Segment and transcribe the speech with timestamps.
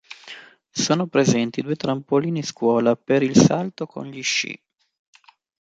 [0.71, 4.59] Sono presenti due trampolini scuola per il salto con gli sci.